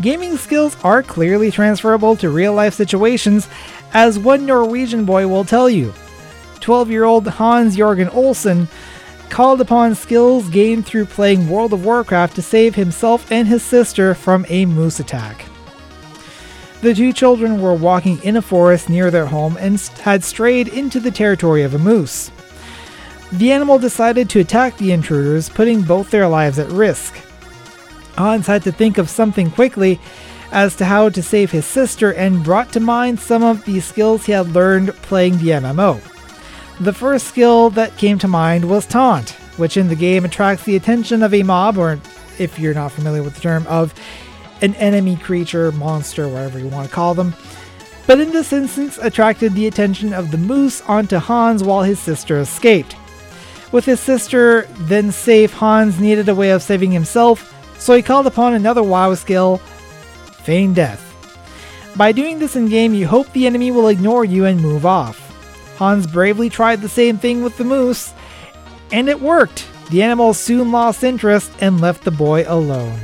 [0.00, 3.46] Gaming skills are clearly transferable to real life situations,
[3.92, 5.92] as one Norwegian boy will tell you.
[6.60, 8.68] 12 year old Hans Jorgen Olsen
[9.28, 14.14] called upon skills gained through playing World of Warcraft to save himself and his sister
[14.14, 15.44] from a moose attack.
[16.82, 21.00] The two children were walking in a forest near their home and had strayed into
[21.00, 22.30] the territory of a moose.
[23.32, 27.16] The animal decided to attack the intruders, putting both their lives at risk.
[28.16, 30.00] Hans had to think of something quickly
[30.52, 34.24] as to how to save his sister and brought to mind some of the skills
[34.24, 36.00] he had learned playing the MMO.
[36.78, 40.76] The first skill that came to mind was Taunt, which in the game attracts the
[40.76, 41.98] attention of a mob, or
[42.38, 43.94] if you're not familiar with the term, of
[44.62, 47.34] an enemy creature, monster, whatever you want to call them.
[48.06, 52.38] But in this instance, attracted the attention of the moose onto Hans while his sister
[52.38, 52.96] escaped.
[53.72, 58.26] With his sister then safe, Hans needed a way of saving himself, so he called
[58.26, 59.58] upon another WoW skill,
[60.44, 61.02] Feign Death.
[61.96, 65.22] By doing this in game, you hope the enemy will ignore you and move off.
[65.76, 68.14] Hans bravely tried the same thing with the moose,
[68.92, 69.66] and it worked.
[69.90, 72.98] The animal soon lost interest and left the boy alone.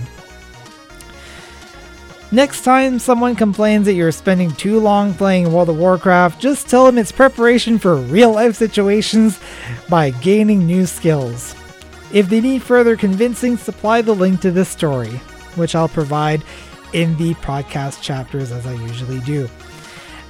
[2.32, 6.86] Next time someone complains that you're spending too long playing World of Warcraft, just tell
[6.86, 9.38] them it's preparation for real life situations
[9.90, 11.54] by gaining new skills.
[12.10, 15.10] If they need further convincing, supply the link to this story,
[15.56, 16.42] which I'll provide
[16.94, 19.46] in the podcast chapters as I usually do.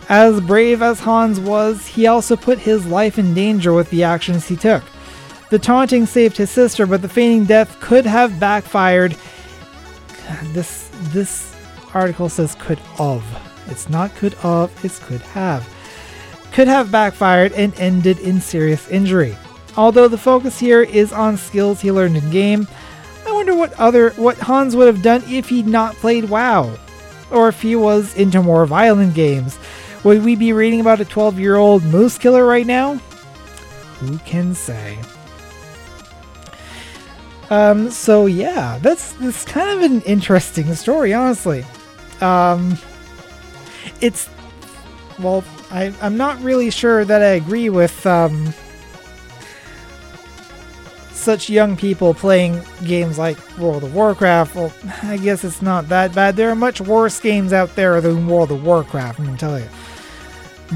[0.09, 4.49] As brave as Hans was, he also put his life in danger with the actions
[4.49, 4.83] he took.
[5.51, 9.17] The taunting saved his sister, but the feigning death could have backfired.
[10.53, 11.52] This this
[11.95, 13.25] article says could of.
[13.69, 15.69] It's not could of, it's could have.
[16.53, 19.37] Could have backfired and ended in serious injury.
[19.77, 22.69] Although the focus here is on skills he learned in game,
[23.27, 26.77] I wonder what other what Hans would have done if he'd not played WoW,
[27.31, 29.59] or if he was into more violent games.
[30.05, 32.95] Would we be reading about a 12-year-old moose killer right now?
[34.01, 34.99] Who can say?
[37.51, 41.65] Um, so yeah, that's that's kind of an interesting story, honestly.
[42.23, 42.79] Um,
[44.01, 44.29] it's
[45.19, 48.53] well, I, I'm not really sure that I agree with um,
[51.23, 56.15] such young people playing games like World of Warcraft, well, I guess it's not that
[56.15, 56.37] bad.
[56.37, 59.69] There are much worse games out there than World of Warcraft, I can tell you.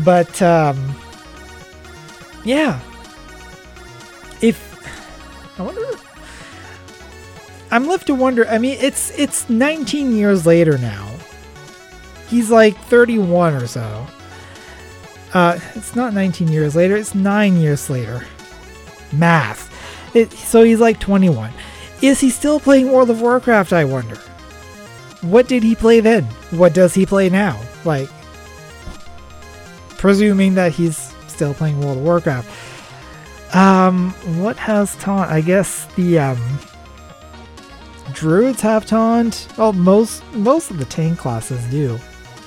[0.05, 0.95] But, um,
[2.45, 2.81] yeah.
[4.41, 4.57] If,
[5.59, 5.83] I wonder,
[7.71, 11.16] I'm left to wonder, I mean, it's, it's 19 years later now.
[12.29, 14.07] He's like 31 or so.
[15.35, 18.25] Uh, it's not 19 years later, it's 9 years later.
[19.13, 19.73] Math.
[20.15, 21.53] It, so he's like 21.
[22.03, 24.17] Is he still playing World of Warcraft, I wonder?
[25.23, 26.25] What did he play then?
[26.51, 27.61] What does he play now?
[27.85, 28.09] Like,
[29.97, 32.49] presuming that he's still playing World of Warcraft.
[33.55, 34.11] Um,
[34.43, 35.31] what has taunt?
[35.31, 36.59] I guess the um,
[38.13, 39.49] druids have taunt.
[39.57, 41.99] Well, most most of the tank classes do.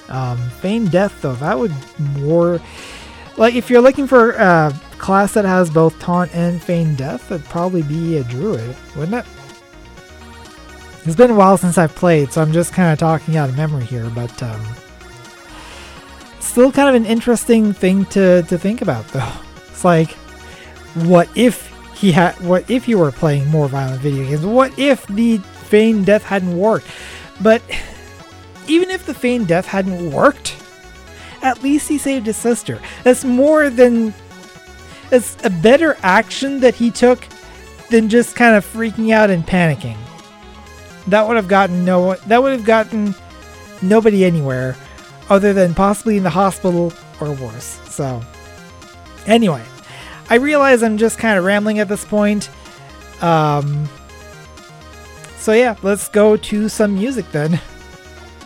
[0.09, 1.73] Um, Feign Death though, that would
[2.17, 2.59] more
[3.39, 7.45] like if you're looking for a class that has both taunt and feign death, it'd
[7.45, 9.25] probably be a druid, wouldn't it?
[11.05, 13.55] It's been a while since I've played, so I'm just kind of talking out of
[13.55, 14.61] memory here, but um,
[16.41, 19.31] still kind of an interesting thing to, to think about, though.
[19.69, 20.11] It's like,
[21.05, 22.33] what if he had?
[22.41, 24.45] What if you were playing more violent video games?
[24.45, 26.87] What if the feign death hadn't worked?
[27.41, 27.61] But
[28.69, 30.55] even if the feigned death hadn't worked,
[31.41, 32.79] at least he saved his sister.
[33.03, 34.13] That's more than
[35.11, 37.25] it's a better action that he took
[37.89, 39.97] than just kind of freaking out and panicking.
[41.07, 43.15] That would have gotten no that would have gotten
[43.81, 44.75] nobody anywhere
[45.29, 47.79] other than possibly in the hospital or worse.
[47.89, 48.21] So
[49.25, 49.63] anyway,
[50.29, 52.49] I realize I'm just kind of rambling at this point.
[53.21, 53.89] Um
[55.37, 57.59] So yeah, let's go to some music then.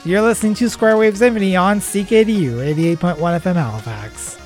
[0.06, 2.58] You're listening to Square Wave Symphony on CKDU
[2.97, 4.43] 88.1 FM Halifax.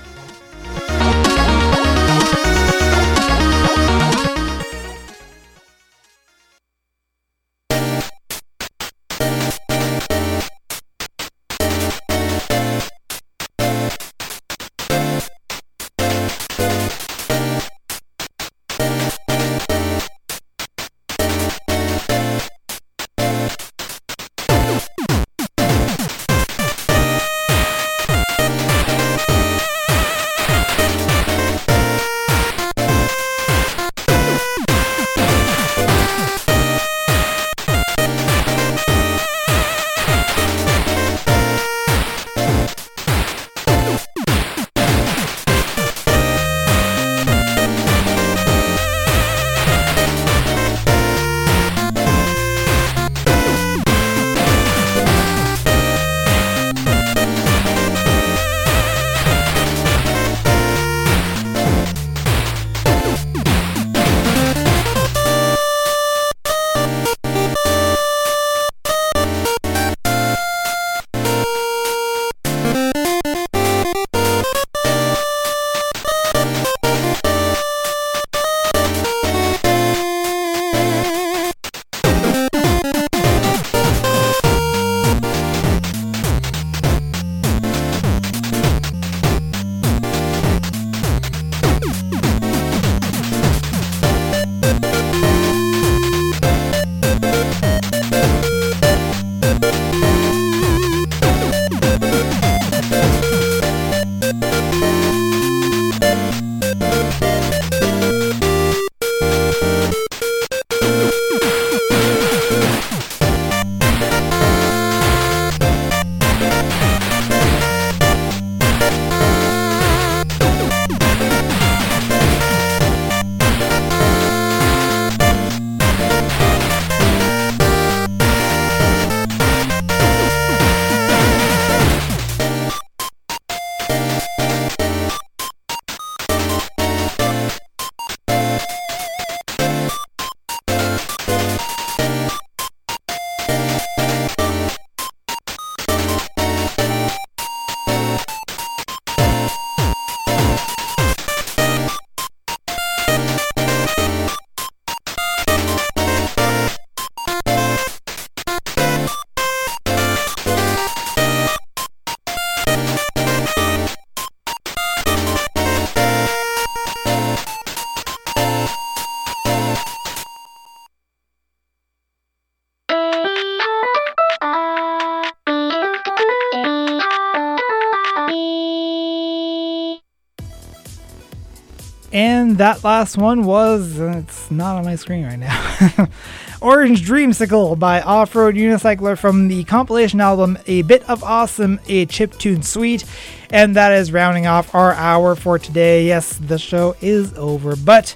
[182.57, 186.07] And that last one was, it's not on my screen right now.
[186.59, 192.07] Orange Dreamsicle by Off Road Unicycler from the compilation album A Bit of Awesome, a
[192.07, 193.05] chip tune suite.
[193.51, 196.07] And that is rounding off our hour for today.
[196.07, 198.15] Yes, the show is over, but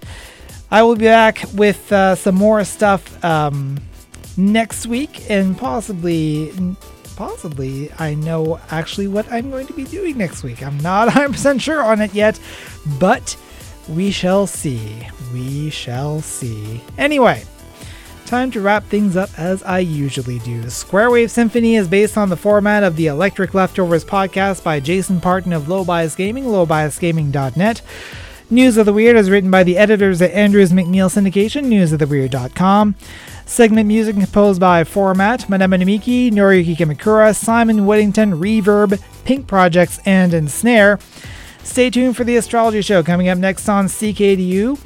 [0.72, 3.78] I will be back with uh, some more stuff um,
[4.38, 6.52] next week and possibly
[7.16, 10.64] possibly I know actually what I'm going to be doing next week.
[10.64, 12.40] I'm not 100% sure on it yet,
[13.00, 13.38] but
[13.96, 15.08] we shall see.
[15.34, 16.82] We shall see.
[16.98, 17.44] Anyway,
[18.26, 20.70] time to wrap things up as I usually do.
[20.70, 25.22] Square Wave Symphony is based on the format of the Electric Leftovers podcast by Jason
[25.22, 27.82] Parton of Low Bias Gaming, lowbiasgaming.net.
[28.50, 32.96] News of the Weird is written by the editors at Andrews McMeel Syndication, newsoftheweird.com.
[33.46, 40.34] Segment music composed by Format, Madame Namiki, Noriyuki Kimikura, Simon Whittington, Reverb, Pink Projects, and
[40.34, 41.00] Ensnare.
[41.64, 44.80] Stay tuned for the astrology show coming up next on CKDU.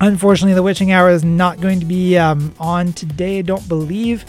[0.00, 4.24] Unfortunately, the witching hour is not going to be um, on today, I don't believe,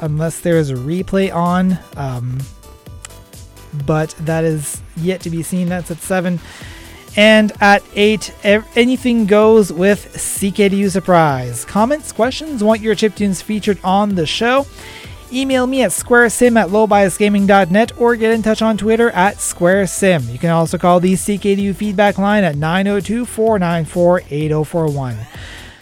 [0.00, 1.78] unless there is a replay on.
[1.96, 2.40] Um,
[3.86, 5.68] but that is yet to be seen.
[5.68, 6.40] That's at 7.
[7.16, 8.34] And at 8,
[8.76, 11.64] anything goes with CKDU Surprise.
[11.64, 14.66] Comments, questions, want your chiptunes featured on the show?
[15.32, 20.32] Email me at squaresym at lowbiasgaming.net or get in touch on Twitter at squaresym.
[20.32, 25.16] You can also call the CKDU feedback line at 902 494 8041.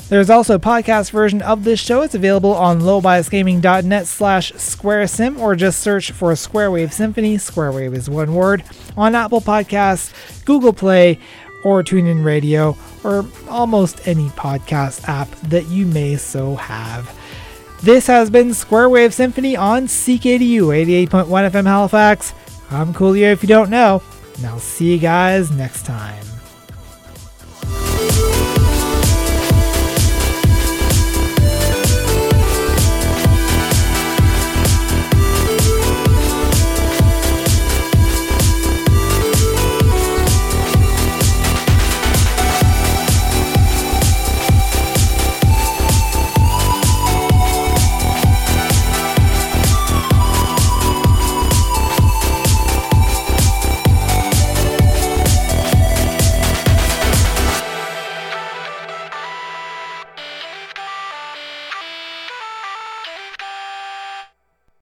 [0.09, 2.03] There's also a podcast version of this show.
[2.03, 7.37] It's available on lowbiasgaming.net slash squaresym or just search for Squarewave Symphony.
[7.37, 8.65] Squarewave is one word
[8.97, 11.19] on Apple Podcasts, Google Play,
[11.65, 17.19] or TuneIn Radio, or almost any podcast app that you may so have.
[17.85, 20.69] This has been Square Wave Symphony on CKDU
[21.07, 22.33] 88.1 FM Halifax.
[22.71, 24.01] I'm Coolio if you don't know,
[24.39, 26.25] and I'll see you guys next time.